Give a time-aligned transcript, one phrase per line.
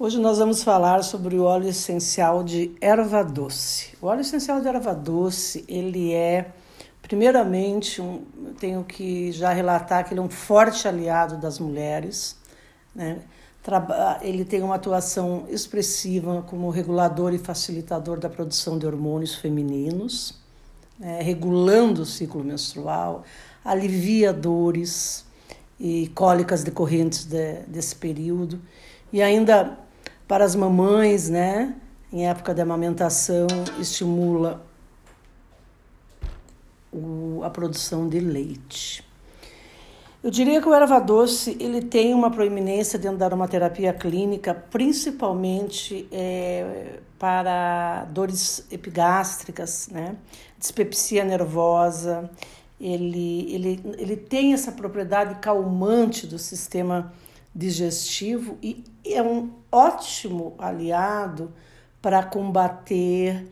[0.00, 3.96] Hoje nós vamos falar sobre o óleo essencial de erva doce.
[4.00, 6.52] O óleo essencial de erva doce, ele é,
[7.02, 8.22] primeiramente, um,
[8.60, 12.36] tenho que já relatar que ele é um forte aliado das mulheres,
[12.94, 13.22] né?
[14.22, 20.38] Ele tem uma atuação expressiva como regulador e facilitador da produção de hormônios femininos,
[20.96, 21.20] né?
[21.22, 23.24] regulando o ciclo menstrual,
[23.64, 25.26] alivia dores
[25.78, 28.60] e cólicas decorrentes de, desse período
[29.12, 29.87] e ainda
[30.28, 31.74] para as mamães, né?
[32.12, 33.46] Em época de amamentação,
[33.80, 34.62] estimula
[36.92, 39.04] o, a produção de leite.
[40.22, 46.08] Eu diria que o erva doce ele tem uma proeminência dentro da aromaterapia clínica, principalmente
[46.10, 50.16] é, para dores epigástricas, né?
[50.58, 52.28] dispepsia nervosa.
[52.80, 57.12] Ele, ele, ele tem essa propriedade calmante do sistema
[57.58, 61.52] digestivo e é um ótimo aliado
[62.00, 63.44] para combater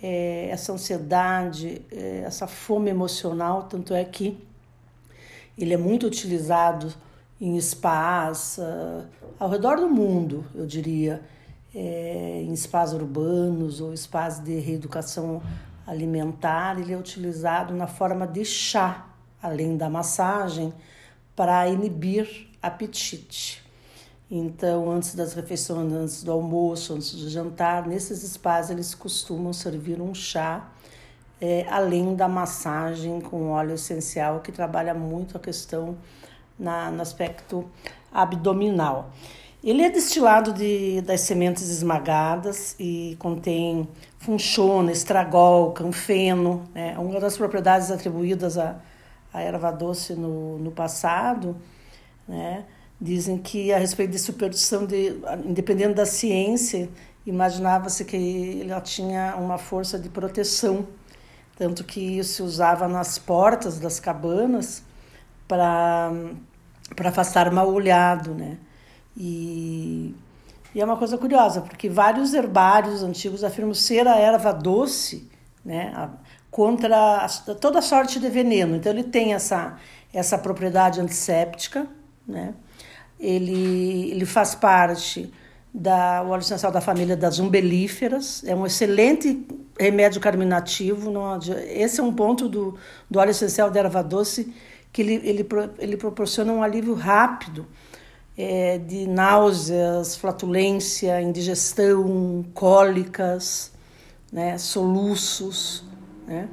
[0.00, 3.64] é, essa ansiedade, é, essa fome emocional.
[3.64, 4.38] Tanto é que
[5.58, 6.94] ele é muito utilizado
[7.40, 9.04] em spas uh,
[9.40, 11.20] ao redor do mundo, eu diria,
[11.74, 15.42] é, em spas urbanos ou spas de reeducação
[15.84, 16.78] alimentar.
[16.78, 19.08] Ele é utilizado na forma de chá,
[19.42, 20.72] além da massagem,
[21.34, 23.62] para inibir apetite.
[24.30, 30.02] Então, antes das refeições, antes do almoço, antes do jantar, nesses espaços eles costumam servir
[30.02, 30.68] um chá,
[31.40, 35.96] é, além da massagem com óleo essencial, que trabalha muito a questão
[36.58, 37.64] na, no aspecto
[38.12, 39.10] abdominal.
[39.64, 46.68] Ele é destilado de, das sementes esmagadas e contém funchona, estragol, canfeno.
[46.74, 46.96] Né?
[46.98, 48.76] Uma das propriedades atribuídas à,
[49.32, 51.56] à erva doce no, no passado
[52.28, 52.64] né?
[53.00, 56.90] Dizem que a respeito de superstição, de, independente da ciência,
[57.24, 60.86] imaginava-se que ela tinha uma força de proteção,
[61.56, 64.82] tanto que se usava nas portas das cabanas
[65.46, 66.12] para
[67.04, 68.58] afastar mal olhado, né?
[69.16, 70.14] E,
[70.74, 75.28] e é uma coisa curiosa, porque vários herbários antigos afirmam ser a erva doce,
[75.64, 76.10] né?
[76.50, 77.26] Contra
[77.60, 78.76] toda sorte de veneno.
[78.76, 79.78] Então ele tem essa
[80.12, 81.86] essa propriedade antisséptica,
[82.28, 82.54] né?
[83.18, 85.32] Ele, ele faz parte
[85.72, 89.46] da o óleo essencial da família das umbelíferas, é um excelente
[89.78, 91.10] remédio carminativo.
[91.10, 92.76] Não, esse é um ponto do,
[93.10, 94.52] do óleo essencial da erva doce
[94.92, 95.46] que ele, ele,
[95.78, 97.66] ele proporciona um alívio rápido
[98.36, 103.72] é, de náuseas, flatulência, indigestão, cólicas,
[104.32, 105.84] né, soluços,
[106.26, 106.48] né?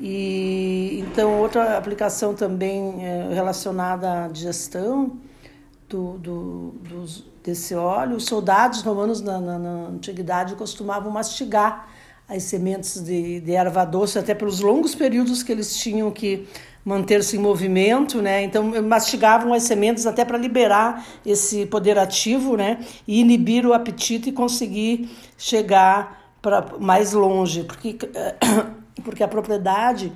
[0.00, 5.18] E então outra aplicação também é, relacionada à digestão
[5.88, 11.88] do, do, dos, desse óleo, os soldados romanos na, na, na, antiguidade costumavam mastigar
[12.28, 16.46] as sementes de, de erva doce até pelos longos períodos que eles tinham que
[16.84, 18.42] manter-se em movimento, né?
[18.42, 22.78] Então mastigavam as sementes até para liberar esse poder ativo, né?
[23.06, 27.98] E inibir o apetite e conseguir chegar para mais longe, porque
[29.02, 30.12] porque a propriedade,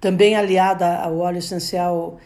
[0.00, 2.18] também aliada ao óleo essencial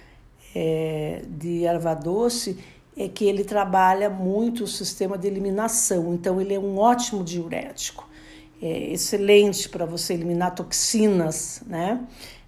[0.55, 2.59] é, de erva doce,
[2.97, 8.09] é que ele trabalha muito o sistema de eliminação, então ele é um ótimo diurético,
[8.61, 12.01] é excelente para você eliminar toxinas, né?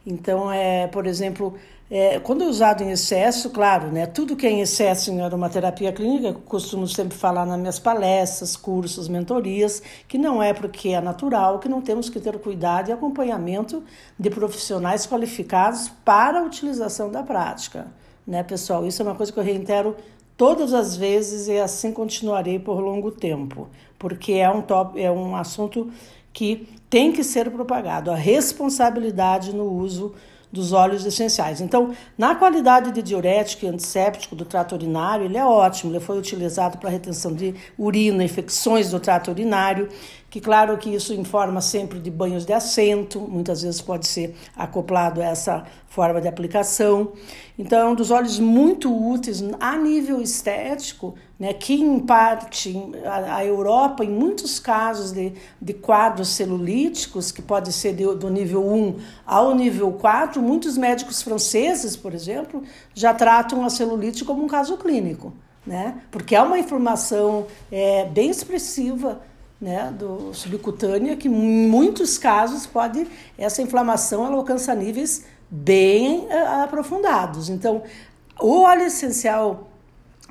[0.05, 1.55] Então, é, por exemplo,
[1.95, 5.93] é, quando é usado em excesso, claro, né, tudo que é em excesso em aromaterapia
[5.93, 11.03] clínica, eu costumo sempre falar nas minhas palestras, cursos, mentorias, que não é porque é
[11.03, 13.85] natural, que não temos que ter cuidado e acompanhamento
[14.19, 17.89] de profissionais qualificados para a utilização da prática.
[18.27, 18.87] Né, pessoal?
[18.87, 19.95] Isso é uma coisa que eu reitero
[20.35, 25.37] todas as vezes e assim continuarei por longo tempo, porque é um, top, é um
[25.37, 25.93] assunto
[26.33, 30.15] que tem que ser propagado, a responsabilidade no uso
[30.53, 31.61] dos óleos essenciais.
[31.61, 35.91] Então, na qualidade de diurético e antisséptico do trato urinário, ele é ótimo.
[35.91, 39.89] Ele foi utilizado para retenção de urina, infecções do trato urinário,
[40.33, 45.21] que claro que isso informa sempre de banhos de assento, muitas vezes pode ser acoplado
[45.21, 47.13] a essa forma de aplicação.
[47.59, 52.75] Então, um dos óleos muito úteis a nível estético, né, que em parte
[53.05, 58.31] a, a Europa, em muitos casos de, de quadros celulíticos, que pode ser de, do
[58.31, 62.63] nível 1 ao nível 4, muitos médicos franceses, por exemplo,
[62.95, 65.35] já tratam a celulite como um caso clínico,
[65.67, 69.21] né, porque é uma informação é, bem expressiva
[69.63, 73.07] né, do subcutânea, que em muitos casos pode
[73.39, 77.49] essa inflamação ela alcança níveis bem uh, aprofundados.
[77.49, 77.85] Então,
[78.41, 79.71] o óleo essencial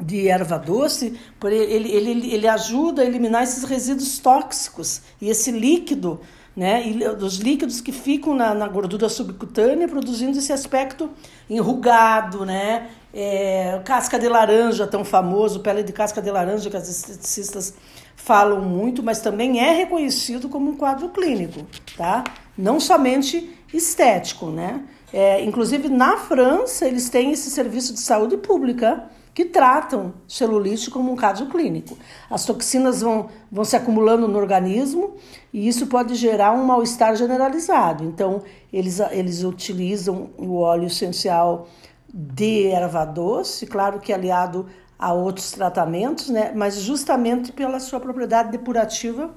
[0.02, 6.20] de erva doce, ele, ele, ele ajuda a eliminar esses resíduos tóxicos e esse líquido,
[6.54, 6.84] né?
[7.18, 11.10] Dos líquidos que ficam na, na gordura subcutânea, produzindo esse aspecto
[11.50, 12.90] enrugado, né?
[13.14, 17.74] É, casca de laranja, tão famoso, pele de casca de laranja, que as esteticistas
[18.16, 21.66] falam muito, mas também é reconhecido como um quadro clínico,
[21.98, 22.24] tá?
[22.58, 24.84] Não somente estético, né?
[25.14, 31.12] É, inclusive na França eles têm esse serviço de saúde pública que tratam celulite como
[31.12, 31.98] um caso clínico.
[32.30, 35.16] As toxinas vão, vão se acumulando no organismo
[35.54, 38.04] e isso pode gerar um mal-estar generalizado.
[38.04, 41.68] Então, eles, eles utilizam o óleo essencial
[42.14, 44.68] de erva doce, claro que aliado
[45.00, 46.52] a outros tratamentos, né?
[46.56, 49.34] mas justamente pela sua propriedade depurativa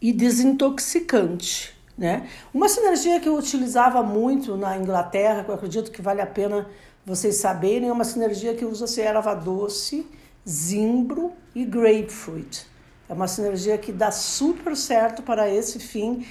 [0.00, 1.74] e desintoxicante.
[1.96, 2.28] Né?
[2.52, 6.66] Uma sinergia que eu utilizava muito na Inglaterra, que eu acredito que vale a pena
[7.04, 10.06] vocês saberem, é uma sinergia que usa-se erva doce,
[10.48, 12.66] zimbro e grapefruit.
[13.08, 16.24] É uma sinergia que dá super certo para esse fim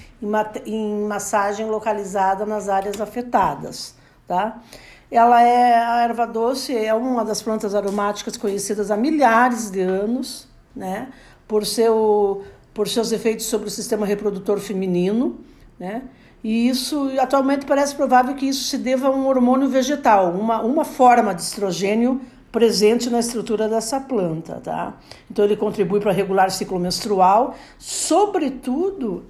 [0.65, 3.95] em massagem localizada nas áreas afetadas,
[4.27, 4.61] tá?
[5.11, 10.47] Ela é a erva doce, é uma das plantas aromáticas conhecidas há milhares de anos,
[10.75, 11.09] né?
[11.47, 15.39] Por seu por seus efeitos sobre o sistema reprodutor feminino,
[15.77, 16.03] né?
[16.41, 20.85] E isso, atualmente, parece provável que isso se deva a um hormônio vegetal, uma, uma
[20.85, 22.21] forma de estrogênio
[22.51, 24.93] presente na estrutura dessa planta, tá?
[25.29, 29.25] Então, ele contribui para regular o ciclo menstrual, sobretudo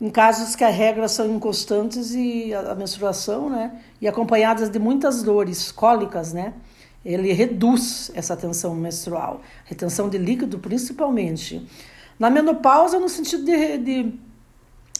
[0.00, 3.80] em casos que as regras são inconstantes e a, menstruação, né?
[4.00, 6.54] E acompanhadas de muitas dores cólicas, né?
[7.04, 11.66] Ele reduz essa tensão menstrual, retenção de líquido principalmente.
[12.18, 14.20] Na menopausa, no sentido de, de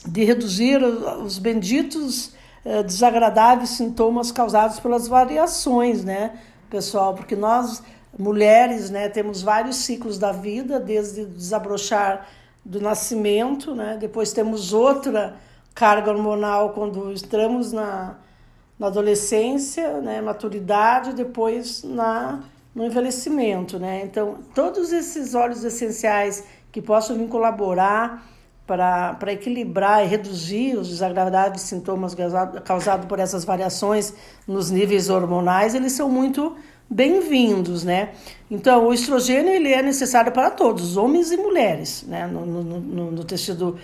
[0.06, 2.32] de reduzir os benditos
[2.64, 6.38] eh, desagradáveis sintomas causados pelas variações, né,
[6.70, 7.14] pessoal?
[7.14, 7.82] Porque nós,
[8.18, 12.26] mulheres, né, temos vários ciclos da vida, desde desabrochar
[12.70, 15.34] do nascimento, né, depois temos outra
[15.74, 18.14] carga hormonal quando entramos na,
[18.78, 24.02] na adolescência, né, maturidade, depois na no envelhecimento, né?
[24.04, 28.24] Então, todos esses óleos essenciais que possam vir colaborar
[28.64, 32.14] para equilibrar e reduzir os desagradáveis sintomas
[32.64, 34.14] causados por essas variações
[34.46, 36.56] nos níveis hormonais, eles são muito
[36.90, 38.10] bem-vindos, né?
[38.50, 42.26] Então, o estrogênio ele é necessário para todos, homens e mulheres, né?
[42.26, 43.78] No, no, no, no tecido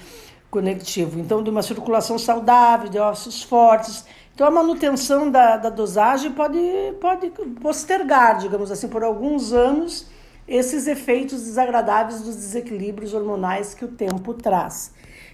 [0.50, 1.20] conectivo.
[1.20, 4.04] Então, de uma circulação saudável, de ossos fortes.
[4.34, 6.58] Então, a manutenção da, da dosagem pode,
[7.00, 7.30] pode
[7.60, 10.06] postergar, digamos assim, por alguns anos
[10.48, 14.92] esses efeitos desagradáveis dos desequilíbrios hormonais que o tempo traz.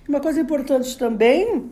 [0.08, 1.70] Uma coisa importante também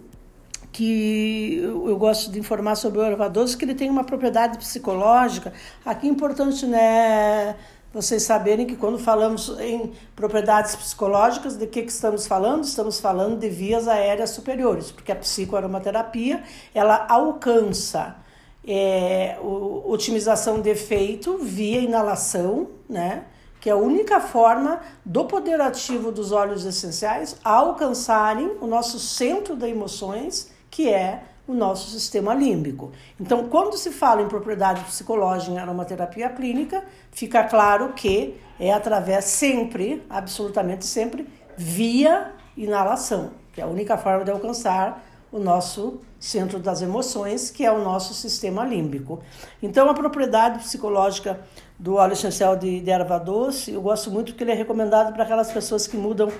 [0.72, 5.52] que eu gosto de informar sobre o erva doce que ele tem uma propriedade psicológica.
[5.84, 7.56] Aqui é importante, né,
[7.92, 12.62] vocês saberem que quando falamos em propriedades psicológicas, de que, que estamos falando?
[12.62, 16.42] Estamos falando de vias aéreas superiores, porque a psicoaromaterapia,
[16.72, 18.16] ela alcança
[18.64, 23.24] é, o, otimização de efeito via inalação, né?
[23.60, 29.54] que é a única forma do poder ativo dos óleos essenciais alcançarem o nosso centro
[29.54, 32.90] de emoções, que é o nosso sistema límbico.
[33.20, 39.26] Então, quando se fala em propriedade psicológica em aromaterapia clínica, fica claro que é através
[39.26, 46.58] sempre, absolutamente sempre, via inalação, que é a única forma de alcançar o nosso centro
[46.58, 49.20] das emoções, que é o nosso sistema límbico.
[49.62, 51.40] Então, a propriedade psicológica
[51.78, 55.24] do óleo essencial de, de erva doce, eu gosto muito porque ele é recomendado para
[55.24, 56.32] aquelas pessoas que mudam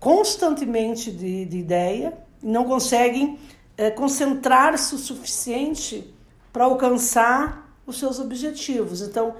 [0.00, 2.14] constantemente de, de ideia
[2.44, 3.38] não conseguem
[3.76, 6.14] é, concentrar-se o suficiente
[6.52, 9.02] para alcançar os seus objetivos.
[9.02, 9.34] Então,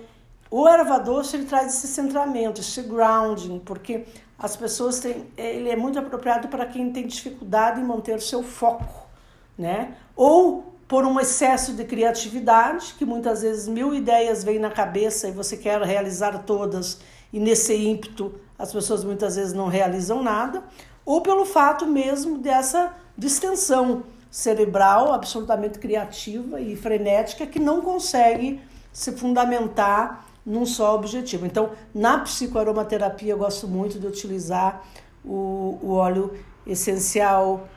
[0.50, 4.04] o erva doce ele traz esse centramento, esse grounding, porque
[4.38, 8.42] as pessoas têm, ele é muito apropriado para quem tem dificuldade em manter o seu
[8.42, 9.08] foco,
[9.56, 9.94] né?
[10.14, 15.32] Ou por um excesso de criatividade, que muitas vezes mil ideias vêm na cabeça e
[15.32, 17.00] você quer realizar todas,
[17.32, 20.62] e nesse ímpeto as pessoas muitas vezes não realizam nada,
[21.04, 28.60] ou pelo fato mesmo dessa distensão cerebral absolutamente criativa e frenética que não consegue
[28.92, 31.46] se fundamentar num só objetivo.
[31.46, 34.82] Então, na psicoaromaterapia, eu gosto muito de utilizar
[35.24, 36.36] o, o óleo
[36.66, 37.68] essencial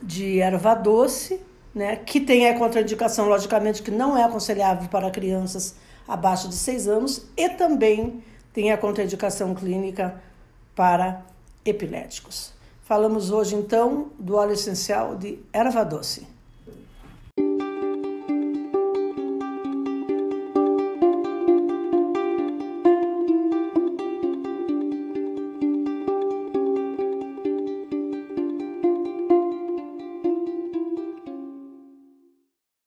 [0.00, 1.40] de erva doce,
[1.74, 5.74] né, que tem a contraindicação, logicamente, que não é aconselhável para crianças
[6.06, 10.22] abaixo de 6 anos, e também tem a contraindicação clínica
[10.76, 11.24] para
[11.64, 12.55] epiléticos.
[12.86, 16.24] Falamos hoje, então, do óleo essencial de erva doce.